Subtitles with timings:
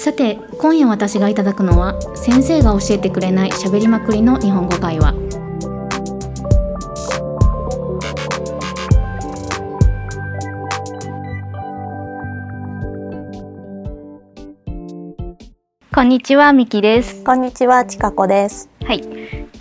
[0.00, 5.12] さて今夜私がいただくのは先生が教えてくれない喋りまくりの日本語会話。
[15.94, 17.22] こんにちはみきです。
[17.22, 18.70] こんにちは、ちかこです。
[18.82, 19.00] はい。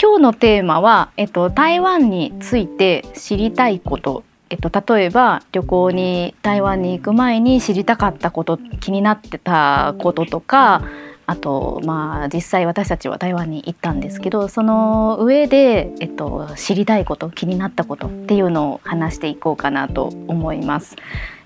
[0.02, 10.84] 今日のテーマはえっと台湾について知りたいことえっと、例えば旅行に台湾に行く前に知りたかったこと気になってたこととか
[11.28, 20.96] あとまあ実際私たちは台湾に行ったんですけどその上で、えっと、知りたいこと気になったことっていうのを話していこうかなと思います。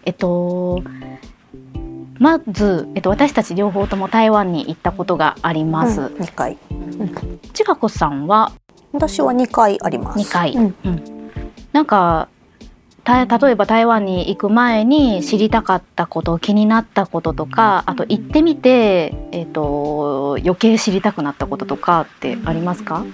[0.05, 0.82] えっと
[2.20, 5.99] まず、えっと、私たち両方とも台湾に行ったことがあります。
[5.99, 6.58] うん、2回。
[7.52, 8.54] ちかこさんは？
[8.94, 10.20] 私は2回あります。
[10.20, 11.04] 2回、うんうん
[11.74, 12.30] なんか
[13.03, 23.05] た例えば台湾に行く前に知りたかったこと気になったこととかあと行ってみて、えー、と余計知りたくなったこととかってありますか？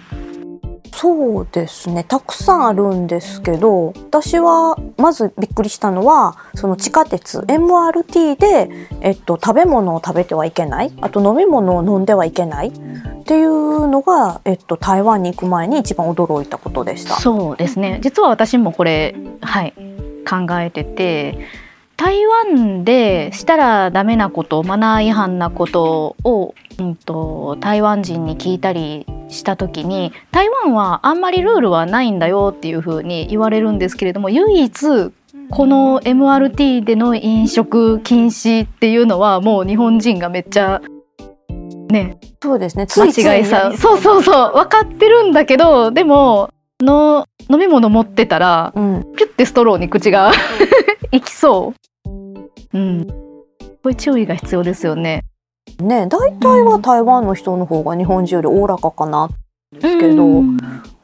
[1.01, 2.03] そうですね。
[2.03, 8.69] たくさんあるんですけど、私はまずびっくりしたのは、その地下鉄 MRT で、
[8.99, 17.15] えっと、食べ物を食べてはいけない、あと飲み物を飲んではいけないっていうのが、えっと、台湾に行く前に一番驚いたことでした。
[17.15, 19.73] そうですね実は私もこれ、はい、
[20.29, 21.47] 考えてて
[21.95, 35.11] 台湾でしたらダメなことマナー違反なことを、うん、と台湾人に聞いたりした時に台湾はあんまりルールはないんだよっていうふうに言われるんですけれども唯一
[35.51, 40.81] この MRT での飲食禁止っていうのはもう日本人がめっちゃ
[41.89, 42.87] ねそうですね。
[42.87, 49.13] ついつい間違いさそうそうそう分かってるんだけどでもの飲み物持ってたらうん。
[49.15, 50.31] ピュッてストローに口が
[51.11, 51.73] いきそ
[52.73, 52.77] う。
[52.77, 53.07] うん。
[53.81, 55.23] これ注意が必要ですよね。
[55.79, 59.29] ね、大体は台湾の人の方が日本人よりおおらかかな。
[59.71, 60.41] ですけど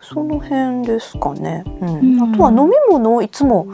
[0.01, 1.63] その辺ですかね。
[1.81, 2.17] うん。
[2.17, 2.33] うん。
[2.33, 3.67] あとは飲み物をいつも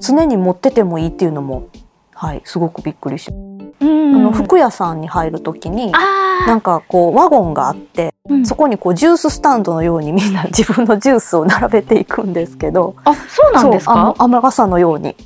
[0.00, 1.68] 常に持っててもいいっていうのも、
[2.14, 14.14] はい、すごくびっくりし、うん、あの服屋さんに入るときに、あなんかこうワゴンがあって、ーそこにこうジューススタンドのようにみんな自分のジュースを並べていくんですけど、あそうなんですか？
[14.18, 15.16] 雨傘のように。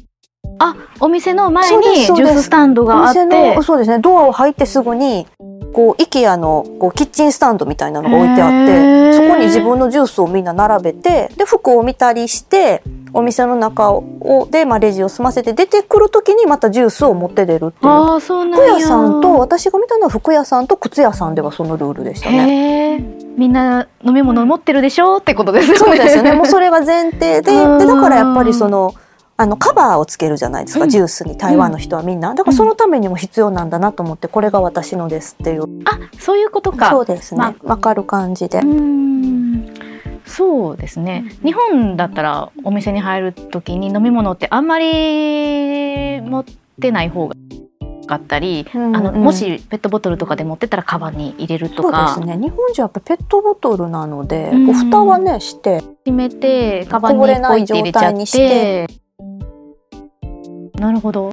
[0.62, 5.26] あお店の前にジューススタンドおがあってそうですねドアを入ってすぐに
[5.72, 12.82] こう IKEA のこうキッチンスタンドみたいなのが置いてあってそこに自分のジュースをみんな並べてで服を見たりして
[13.14, 17.90] お店の中をで、まあ、レジを済ませて出てくる時にまたジュースを持って出るっていう。
[17.90, 23.04] ああそうなんや服屋さんと私が見たのは服屋さんと靴屋さんではそのルールでしたね。
[23.36, 25.18] みんな飲み物持ってるでしょ？
[25.18, 25.78] ってことですよね。
[25.78, 26.32] そうですよね。
[26.32, 28.94] もうそれが前提で、 うんでだからやっぱりその。
[29.42, 30.88] あのカバーをつけるじゃないですか、うん。
[30.88, 32.32] ジュースに台湾の人はみんな。
[32.32, 35.64] だからそのためにも必要なんだなと思ってこれが私のですっていう。
[35.84, 36.90] あそういうことか。
[36.90, 38.60] そうですまねわ、かる感じで。
[40.24, 41.24] そうですね。
[41.42, 46.44] 日本だったらお店に入る時に飲み物ってあんまり持っ
[46.80, 47.34] てない方が
[48.06, 48.96] かったり、うんうん。
[48.96, 52.36] あのもしペットボトルとかで持ってたらカバンに入れるとそうでかすね。
[52.36, 54.66] 日本人はやっぱペットボトルなので、うん。
[54.66, 59.01] こう蓋はねして閉めてカバンにこぼれないポイって入れちゃっ状態にしてて
[60.82, 61.30] なるほど。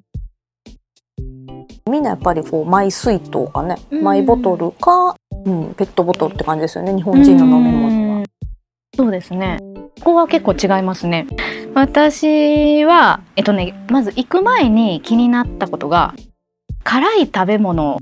[1.90, 4.04] みんなやっぱりこうマイ水筒かね、うん。
[4.04, 8.18] マイボトルか、うん、ペットボトルって感じですよね日本人の飲み物は。
[8.20, 8.26] うん。
[8.96, 9.58] そうですね。
[10.02, 11.26] ここは結構違いますね。
[11.74, 16.14] 私はえっとねまず行く前に気になったことが
[16.84, 17.98] 辛い食べ物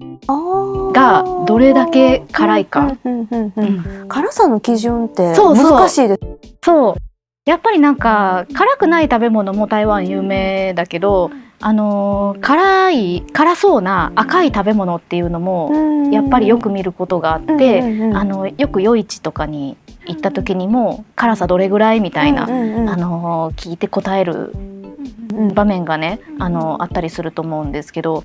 [0.93, 4.07] がどれだけ辛いか、うんうんうんうんうん。
[4.09, 6.19] 辛さの基準って難しいです。
[6.61, 6.95] そう
[7.47, 15.71] やっぱりなんか辛くない食べ物も台湾有名だけどあのー辛い辛そうな赤い食べ物っていうのも
[16.11, 17.81] やっぱりよく見ることがあって、
[18.13, 19.75] あのよく夜市とかに
[20.05, 24.51] 行った時にも辛さどれぐらいみたいな、あのー聞いて答える
[25.33, 25.53] うん。
[25.53, 28.23] 場面がねあのあったりすると思うんですけど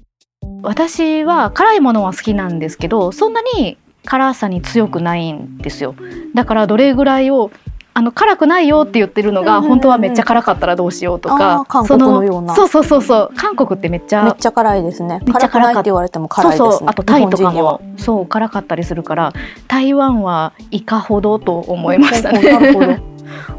[0.62, 5.94] 私は辛いものは好きなんですけどそんなに辛さに強くないんですよ。
[6.34, 7.50] だからどれぐらいを
[7.94, 15.20] あの辛くないよって言ってるのが、本当はめっちゃ辛かったらどうしようとあかー韓国のようなそのそうそうそうそう韓国ってめっちゃめっちゃ辛いですね。
[15.26, 16.70] めっちゃ辛かった辛くないって言われても辛いですね。
[16.70, 19.32] そうそうあとタイとかもそう辛かったりするから
[19.68, 22.32] 台湾はいかほどと思いました。
[22.32, 23.02] ね。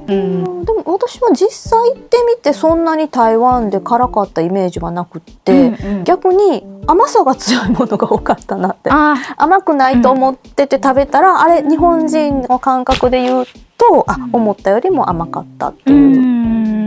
[0.07, 0.65] うん。
[0.65, 6.03] でも私は実際行ってみてそんなに台湾で辛かったイメージはなくって、うんうん。
[6.03, 8.89] 逆に甘さが強いものが多かったなって。
[8.91, 13.45] あ甘くないと思ってて食べたら、あれ日本人の感覚で言う
[13.77, 15.95] とあ思ったよりも甘かったってう。
[15.95, 16.17] いう。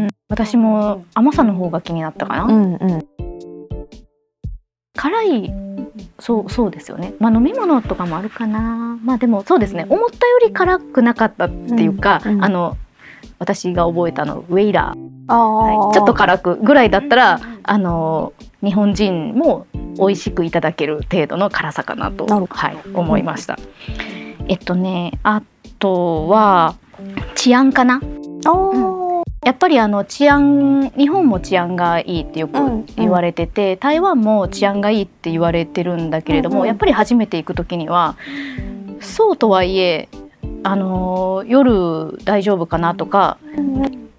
[0.06, 0.08] ん。
[0.28, 2.44] 私も甘さの方が気になったかな。
[2.44, 3.06] うんうん。
[4.96, 5.65] 辛い
[6.18, 7.14] そうそうですよね。
[7.18, 8.98] まあ飲み物とかもあるかな。
[9.02, 9.86] まあでもそうですね。
[9.88, 12.76] 思ったより辛くなかったっていうか、うんうんあの
[13.38, 18.32] 私が覚えたのウェイラー、あはい、ちょっと辛くぐらいだったらあの
[18.64, 19.66] 日本人も
[19.98, 23.58] 美味しくいただける程度の辛さかなとはい思いました。
[24.48, 25.42] えっとねあ
[25.78, 26.76] とは
[27.34, 28.00] 治安かな。
[28.46, 29.05] あー
[29.46, 32.86] やっぱりあの治安日本も治安がいいってよくうんうん。
[32.96, 36.60] 言われてて、台湾も治安がいいって言われてるんだけれども、うん。
[36.62, 38.16] うんやっぱり初めて行く時には
[39.00, 40.08] そうとはいえ
[40.64, 43.38] あの夜大丈夫かなとか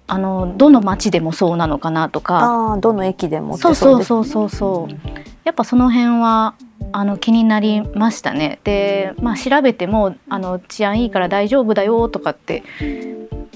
[0.06, 2.72] あのどの町でもそうなのかなとか。
[2.72, 5.08] あーどの駅でもそうそうそうそうそう。
[5.44, 6.54] やっぱその辺は
[6.92, 8.60] あの気になりましたね。
[8.64, 12.62] で、まあ、調べてもあの治安いいから大丈夫だよとかって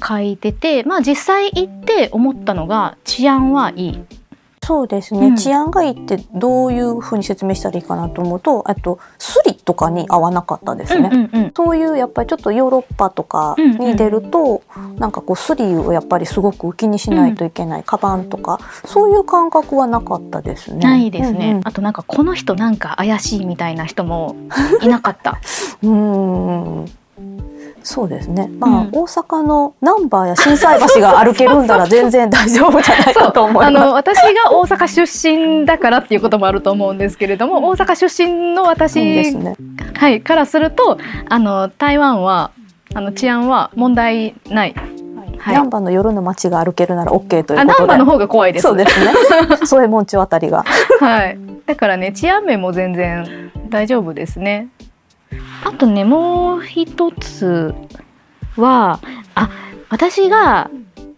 [0.06, 4.04] 書いてて、まあ、実際行って思ったのが治安はいい。
[4.64, 5.37] そうですね、うん。
[5.37, 11.52] 治安がいいってどういうふうに説明したらいいかなと思うとあとスリとかに合わなかったですね、うんうんうん。
[11.56, 14.62] そういうやっぱりちょっとヨーロッパとかに出ると、
[14.99, 18.60] なんかこうスリをやっぱりすごく気にしないといけない、カバンとか。
[18.84, 20.78] そういう感覚はなかったですね。
[20.78, 24.37] ないですね、うんあとなんかこの人なんか怪しいみたいな人も
[24.81, 25.40] いなかった。
[25.82, 26.46] うん
[26.76, 26.87] うん
[27.82, 28.49] そうですね。
[28.58, 33.87] まあ、うん大阪のナンバーや心斎橋が歩けるんなら全然大丈夫じゃないかと思いあます。
[33.87, 35.31] の私が大阪出
[35.61, 39.56] 身だからっていうこともあると思うんですけれども大阪出身の私、すね。
[39.96, 40.99] はい、からすると
[41.29, 42.50] あの台湾は
[42.94, 44.75] あの治安は問題ない。
[45.38, 47.79] はい、ナンバーの夜の街が歩けるなら OK というあことで。
[47.79, 48.62] ナンバーの方が怖いです。
[48.62, 49.12] そうですね。
[49.67, 50.64] 添えもんちあたりが。
[51.00, 51.38] はい。
[51.67, 54.69] だからね治安面も全然大丈夫ですね。
[55.64, 57.74] あとねもう一つ
[58.56, 59.00] は
[59.34, 59.50] あ
[59.88, 60.70] 私が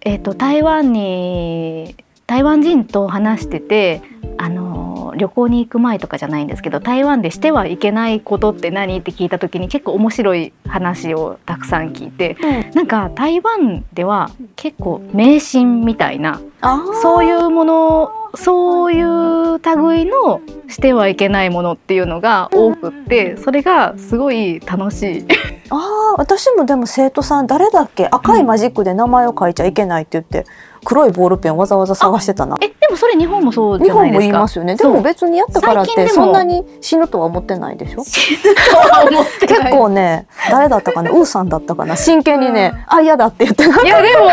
[0.02, 1.96] えっ、と台湾に
[2.26, 4.02] 台湾人と話してて
[4.36, 12.36] あの旅行に行く前とかじゃないんですけど台湾でしてはいけないことって何って聞いた時に結構面白い話をたくさん聞いて
[12.74, 16.53] なんか台湾では結構迷信みたいなあ
[17.02, 25.26] そういうものそういう類のしてはいけないものっていうのが多くってそれがすごい楽しい。
[25.70, 28.06] ああ、私もでも生徒さん誰だっけ？
[28.10, 30.46] 赤いマジックで名前を書いちゃいけないって言って
[30.84, 32.56] 黒いボールペンわざわざ探してたな。
[32.60, 34.20] えでもそれ日本もそうじ日本もゃないですか？
[34.22, 34.74] 言いますよね。
[34.76, 38.02] でも別にやったからってそんなに死ぬとは思ってないでしょ？
[38.04, 39.72] 死ぬとは思って結ない。
[39.72, 44.28] 構ね、誰だったかな、ウーさんだったかな、真剣にね、あ、嫌だって言ってないやでも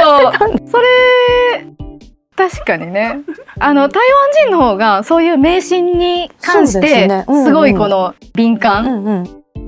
[0.68, 1.68] それ
[2.36, 3.19] 確かにね。
[3.60, 9.28] あの台湾人の方がそういう迷信に関してすごいこの敏感。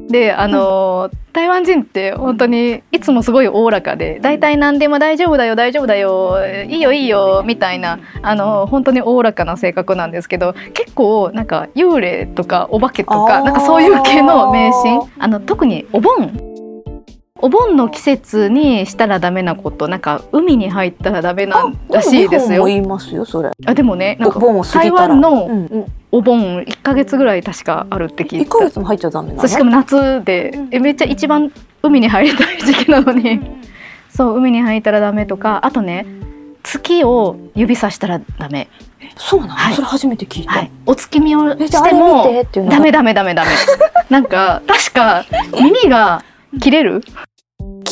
[0.09, 15.01] であの、台湾人って本当にいつもすごいおおらかで大体何でも大丈夫だよ大丈夫だよいいよいいよみたいなあの本当におおらかな性格なんですけど結構なんか幽霊とかお化けとかなんかそういう系の迷信。
[15.17, 16.52] あの特にお盆
[17.43, 22.53] お盆の季節にしたらダメなことなんか海に入ったらダメなんらしいですよ。
[22.53, 22.65] 日本も。
[22.67, 23.51] 言いますよ、それ。
[23.65, 24.91] あでもねなんか台。
[24.91, 31.51] 湾のうんおお盆1ヶ月ぐらい確かあるって聞い1たも入っちゃダメなしかも夏でえめっちゃ一番
[31.81, 33.41] 海に入りたい時期なのに。
[34.09, 36.05] そう海に入ったらダメとかあとね
[36.63, 38.69] 月を指さしたらダメ、
[39.17, 39.73] そうなの、はい。
[39.73, 40.51] それ初めて聞いた。
[40.51, 42.23] はい、お月見をしても
[42.69, 43.49] ダメダメダメダメ。
[44.09, 45.25] なんか確か
[45.59, 46.23] 耳が
[46.61, 47.01] 切れる？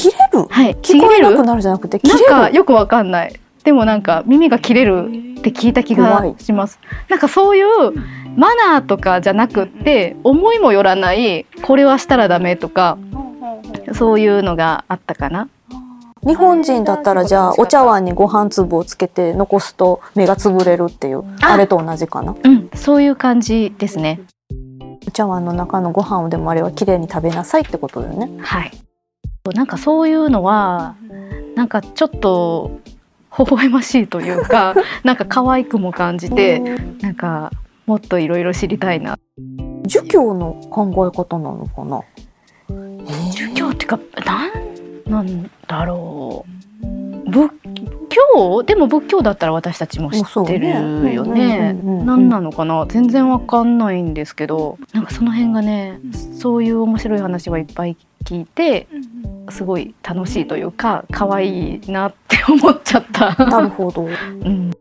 [0.09, 0.47] 切れる？
[0.49, 0.75] はい。
[0.75, 1.35] 聞こえな切れる？
[1.37, 3.39] くなるじゃなくて、切なんれるかよくわかんない。
[3.63, 6.79] でもなんか耳が切れるって聞いた気がします。
[7.09, 7.67] なんかそういう
[8.35, 12.97] マナーとかじゃなくって思いもよらないこれはしたらダメとか
[13.93, 15.47] そういうのがあったかな。
[16.25, 22.35] 日本人だったらじゃあお茶碗にご飯粒をつけて残すと目が潰れるっていうああれと同じかな？
[22.43, 22.69] うん。
[22.75, 24.21] そういう感じですね。
[25.07, 28.31] お茶碗の中のご飯をでもあれはきれいに食べなさいってことだよね。
[28.41, 28.71] はい
[29.49, 30.95] なんかそういうのは
[31.55, 32.79] なんかちょっと
[33.37, 36.59] 微笑ましいというか なんか可愛くも感じて
[37.01, 37.51] なんか
[37.87, 39.17] もっといろいろ知りたいな。
[39.87, 42.01] 儒教の考え方なのかな？
[43.31, 44.51] 儒教っていうかなん
[45.11, 47.31] なんだろう。
[47.31, 47.51] 仏
[48.35, 48.63] 教？
[48.63, 50.69] でも仏教だったら私たちも知ってる
[51.13, 51.73] よね。
[51.83, 52.85] 何なのかな？
[52.87, 55.99] 全然わかんないんですけどなんかその辺がね
[56.37, 58.87] そういう面白い話はいっぱい聞いて
[59.49, 63.35] すごい楽しいというか可愛いなって思っちゃった。
[63.45, 64.03] なるほど。
[64.07, 64.71] うん、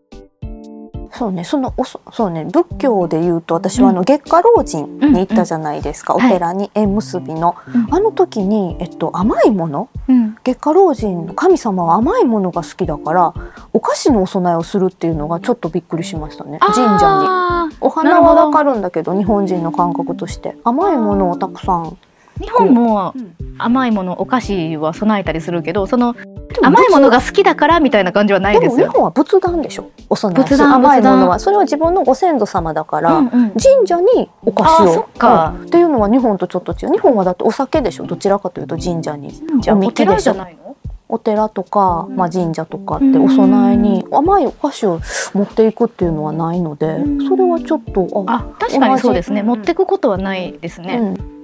[1.12, 6.26] そうね、そのおそそうね、仏教で言うと私はあの月下老人に行ったじゃないですか、うん。
[6.26, 7.94] お寺に縁結びの、うん。
[7.94, 10.36] あの時にえっと甘いもの、うん。
[10.44, 13.34] 月下老人の神様は甘いものが好きだから
[13.72, 16.58] お菓子のお供えをするっていうのがちょっとびっくりしましたね。
[16.60, 17.76] 神社に。
[17.80, 20.56] お花はわかるんだけど日本人の感覚として。
[20.64, 21.98] 甘いものをたくさん。
[22.38, 23.14] 日本も
[23.58, 26.14] 甘いものお菓子は備えたりするけどその
[26.62, 28.86] 甘いものが好きだからみたいな感じはないでですよ。
[28.86, 29.90] も日本は仏壇でしょ？
[30.08, 30.42] お供えする。
[30.42, 33.30] 仏壇甘いものはそれは自分のご先祖様だから、うんうん。
[33.52, 35.02] 神社にお菓子を。
[35.16, 35.54] か。
[35.56, 35.66] うん。
[35.66, 36.92] っていうのは日本とちょっと違う。
[36.92, 38.04] 日本はだってお酒でしょ？
[38.04, 39.32] どちらかというと神社に。
[39.60, 40.76] じゃあお寺じゃないの？
[41.08, 42.16] お寺とか、うん。
[42.16, 43.24] まあ、神社とかってうん。
[43.24, 45.00] お供えに甘いお菓子を
[45.34, 47.28] 持っていくっていうのはないのでうん。
[47.28, 49.42] それはちょっとああ確かにそうですね。
[49.42, 50.96] 持ってくことはないですね。
[50.96, 51.39] うん、うん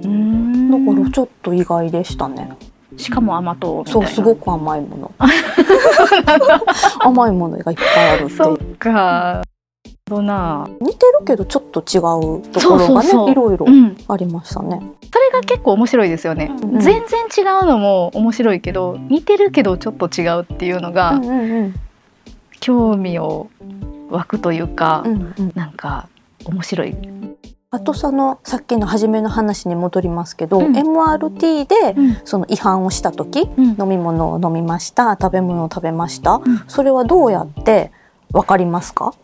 [0.00, 2.56] だからちょっと意外でしたね。
[2.96, 3.84] しかも甘党。
[3.86, 5.12] そうすごく甘いもの
[7.00, 9.42] 甘いものがいっぱいあるってそっか。
[10.06, 10.68] どな。
[10.80, 13.96] 似てるけどちょっと違うところがねいろいろうん。
[14.08, 14.80] ありましたね。
[15.12, 16.50] それが結構面白いですよね。
[16.62, 21.74] うん全然違うのも面白いけど似てるけどちょっと違うっていうのがうんうんうん
[22.58, 23.48] 興味を
[24.10, 26.08] 湧くというか、うんうんなんか
[26.44, 26.96] 面白い。
[27.72, 30.76] あとそのさっきの初めの話に戻りますけど、うん。
[30.76, 32.16] MRT でうん。
[32.24, 33.64] その違反をした時うん。
[33.80, 36.64] 飲み物を飲みました食べ物を食べました、ん。
[36.66, 37.92] それはどうやって
[38.32, 39.14] わかりますか？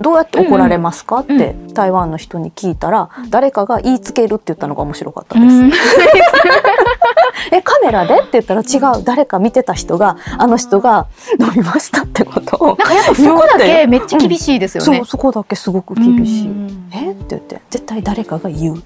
[0.00, 1.36] どうやって怒られますか、うん。
[1.36, 5.62] って台湾の人に聞いたら、誰かが言いつけるって言ったのが面白かったです。
[7.50, 8.14] う んえカメラで？
[8.20, 9.04] って言ったら違う。
[9.04, 11.06] 誰か見てた人があの人が
[11.40, 14.96] 飲みましたってことをなんかやっぱそこだけめっちゃ厳しいですよね。
[14.98, 15.04] そう。
[15.06, 16.46] そこだけすごく厳しい。
[16.46, 16.90] うん。
[16.92, 17.12] え？
[17.12, 17.60] って言って。
[17.70, 18.82] 絶対誰かが言う。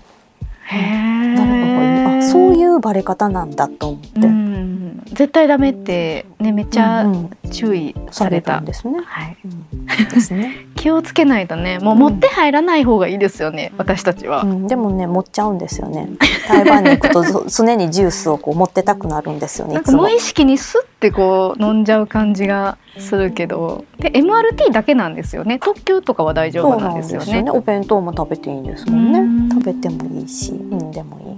[0.70, 2.18] 誰かが言う。
[2.18, 4.75] あそういうバレ方なんだと思って、うん
[5.06, 7.30] 絶対ダメってねめっちゃうんうん。
[7.50, 8.54] 注意さされれた。
[8.54, 9.00] たんですね。
[9.04, 9.36] はい。
[9.44, 10.08] うん。
[10.08, 14.42] ですね、 気をつけないとねもううん持って入らない方がいいですよね、私たちは。
[14.42, 16.08] うん、でもね持っちゃうんですよね。
[16.48, 25.58] 台湾に行くとぞ常にジュースをこう持ってたくなるんですよね無意識にスッてこう飲んじゃう感じがするけどで MRT だけなんですよね。
[25.58, 27.44] 特急とかは大丈夫なんですよね。
[27.50, 29.18] お弁当も食べていいんですもんね。
[29.20, 29.48] うん。
[29.48, 31.36] 食べてもいいしうんでもいい。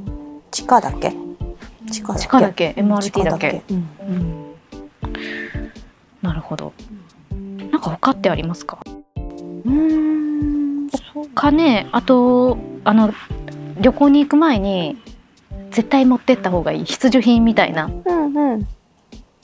[0.51, 1.13] 地下だけ
[1.89, 3.63] 地下だけ？MRT だけ？
[3.71, 4.55] うんうん。
[6.23, 6.73] なるほど。
[7.71, 8.79] なんか他ってありますか？
[9.17, 10.89] うーん。
[11.35, 13.13] かねあとあの
[13.81, 14.97] 旅行に行く前に
[15.71, 16.85] 絶対持ってった方がいい。
[16.85, 17.91] 必需品みたいな。
[18.05, 18.67] うんうん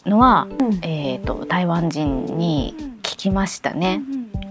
[0.06, 0.74] のは、うん。
[0.82, 4.02] えー、と台湾人に聞きましたね。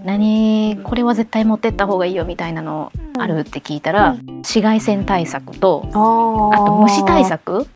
[0.04, 0.80] 何？
[0.82, 5.86] これは絶対持ってった方がいいよみたいなのあるって聞いたら、う紫外線対策と
[6.52, 7.68] あと虫対策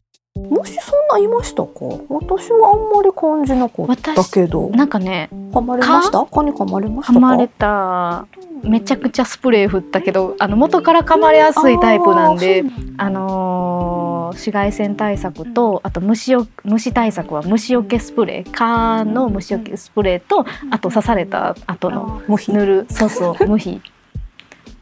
[0.50, 1.70] 虫そんないましたか？
[2.08, 4.70] 私はあんまり感じなかったけど。
[4.70, 6.24] なんかね噛まれました？
[6.24, 6.42] 蚊？
[6.44, 8.26] に噛まれましたまれた。
[8.62, 12.64] めちゃくちゃスプレー振ったけどあの元から噛まれやすいタイプなんで
[12.96, 18.50] あのー紫外線対策とあと虫よ虫対策は虫除けスプレー。
[18.50, 22.86] 蚊の虫除けスプレーとあと刺された後の塗る。
[22.90, 23.80] そうそう無比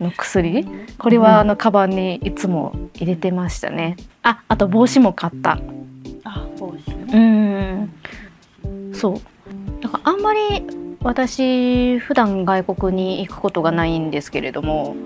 [0.00, 0.66] の薬？
[0.98, 3.96] これはあのカバンにいつも入れてましたね。
[4.22, 5.58] ああと帽子も買った。
[7.12, 7.92] うん。
[8.92, 9.20] そう。
[9.82, 10.40] だからあんまり
[11.02, 14.96] 私普段外国に行くことがないんですけれども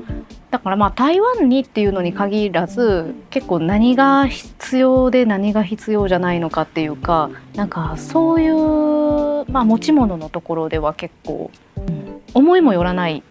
[0.50, 13.24] だからまあ台湾にっていうのに限らず結構何が必要で何が必要じゃないのかっていうかなんかそういう、まあ、持ち物のところでは結構、うん思いもよらない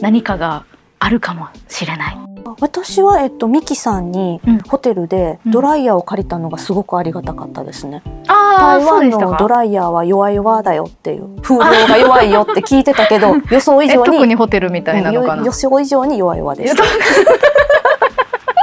[0.00, 0.66] 何かが
[0.98, 2.18] あるかもしれない。
[2.60, 8.02] 私は、えっと、ミキさんにうんホテルでドライヤーを借りたのがすごくありがたかったですね。
[8.28, 9.10] ああ台湾。
[9.10, 15.40] のドライヤーは弱々だよっていう風量が弱いよって聞いてたけど 予想以え上に特にホテルみたいなのかな？
[15.40, 16.84] うん予想以上に弱いやした。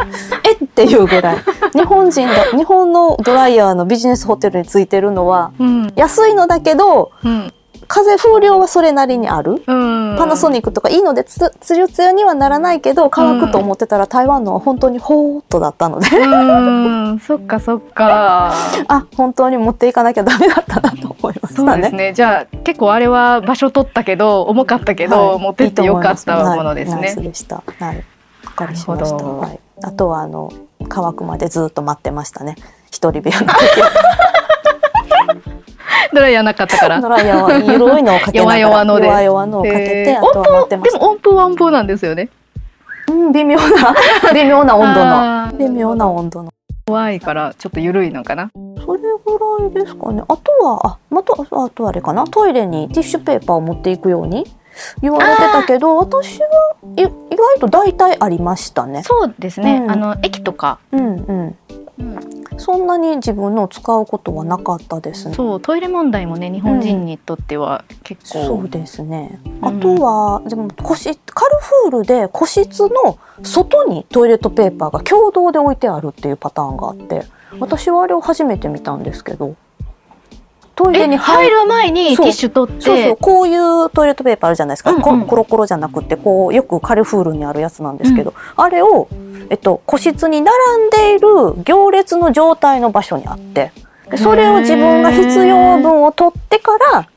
[0.49, 1.37] えっていうぐらい
[1.73, 7.53] 日本人だ日本のドライヤーのビジネスホテルについてるのはうん安いのだけどうん
[7.87, 9.61] 風風量はそれなりにある。
[9.67, 18.53] うん、パナソニックとかいいのでつつるつるにはならないけど乾くと思ってたら台湾のは本当にほーっとだったのでうんそっかそっか。
[18.87, 21.71] あ本当に持っていかなきゃダメだったなと思いましたね。
[21.73, 22.13] そうですね。
[22.13, 27.21] じゃあ結構あれは場所取ったけど重かったけど、はい持ってってよかったものですはいナイス。
[27.21, 27.63] でした。
[27.79, 28.03] はい。
[28.55, 29.23] かりしました。
[29.23, 29.59] はい。
[29.81, 30.51] あとはあの
[30.87, 32.55] 乾くまでずっと待ってましたね。
[32.91, 33.53] 一人部屋の時
[36.13, 37.01] ドライヤーなかったから。
[37.01, 40.99] ドライヤーは緩いのをかけながら弱々ので弱々のをかけて、えーあとは待ってました。
[40.99, 42.29] でも音符は音符なんですよね。
[43.09, 43.95] うん微妙な
[44.33, 46.49] 微妙な温度の微妙な温度の。
[46.85, 48.49] 怖いからちょっと緩いのかな。
[48.85, 49.07] それぐ
[49.61, 50.21] らいですかね。
[50.27, 52.25] あとはあまたあとあれかな？
[52.25, 54.45] トイレにティッシュペーパーを持っていくように
[55.01, 56.47] 言われてたけど、私は
[56.97, 59.01] い意外と大体ありましたね。
[59.03, 61.55] そうですね、うんあの駅とか、うんうん。
[62.57, 65.35] そんなに自分の使うことはなかったですね。
[65.35, 69.39] そうトイレ問題もね日本人にとっては結構、そうですね。
[69.45, 77.25] うんあとは、でも個室カルフールで個室の外にトイレットペーパーが共同で置いてあるっていうパターンがあって、
[77.59, 79.55] 私はあれを初めて見たんですけど、
[80.75, 82.81] トイレえに入る前にティッシュ取って。
[82.81, 85.27] そうそうこういうトイレットペーパーあるじゃないですか、うんうん。
[85.27, 89.07] コロコロじゃなくてこうよくカルフールにあるやつなんですけど、あれを、
[89.49, 93.71] えっと、個室に並んでいる行列の状態の場所にあって
[94.09, 97.07] でそれを自分が必要分を取ってから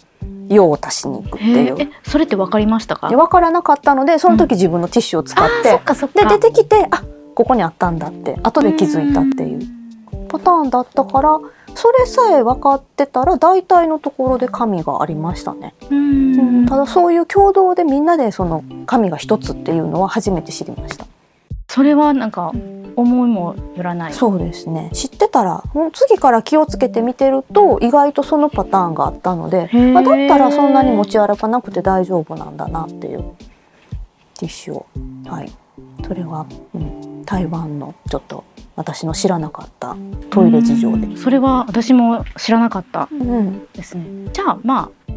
[0.48, 1.92] 用を足しに行くっていう。
[2.04, 3.08] それって分かりましたか？
[3.08, 6.28] で分からなかったのでその時自分のティッシュを使って、そっかそっか。
[6.28, 7.02] で出てきてあ
[7.34, 9.60] ここにあったんだって後で気づいたっていう。
[10.28, 11.38] パターンだったから
[11.76, 15.74] それさえ分かってたら大体のところで紙がありましたね。
[15.90, 16.62] ううん。
[16.64, 21.06] んただそういう共同でみんなでその紙が一つっていうのは初めて知りました。
[21.68, 22.52] それはなんか
[22.96, 24.14] 思いもよらない。
[24.14, 24.90] そうですね。
[24.94, 33.24] 知ってたらもう次から気をつけて見てると意外とそのパターンがあったので、まあ、だったらそんなに持ち歩かなくて大丈夫なんだなっていう。
[34.38, 34.86] ティッシュを。
[35.26, 35.52] はい。
[36.06, 38.44] それは、うん、台湾のちょっと
[38.76, 39.96] 私の知らなかった
[40.30, 41.16] トイレ事情で。
[41.16, 44.04] それは私も知らなかったうん、ですね。
[44.32, 45.12] じゃあまあ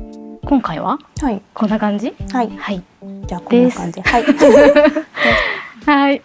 [0.46, 1.42] 今回ははい。
[1.54, 2.16] こんな感じ？
[2.32, 2.50] はい。
[2.58, 2.82] はい。
[3.28, 4.02] じゃあこんな感じ。
[4.02, 4.24] ではい。
[5.86, 6.22] はい。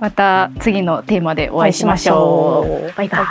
[0.00, 3.26] また次のテーマでお会いしましょお会いバイバイ。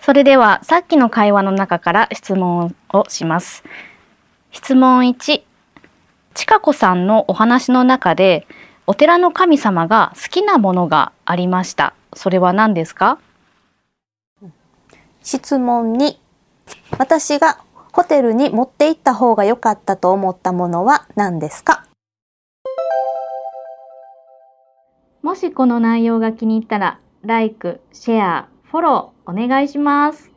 [0.00, 3.62] それではさっきの会話の中から質問をします。
[4.52, 5.42] 質問1
[6.34, 8.46] ちかこさんのお話の中で
[8.86, 11.94] お寺の神様が好きなものがありました。
[12.12, 13.18] それは何ですか？
[15.22, 16.16] 質問2
[16.98, 17.58] 私が
[17.92, 21.86] ホテルに持って行った方が良かったと思ったものは何ですか？
[25.22, 30.33] もしこの内容が気に入ったら、LIKE、シェア、フォローお願いします。